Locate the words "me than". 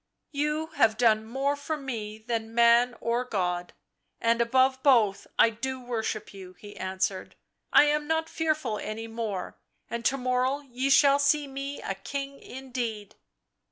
1.77-2.55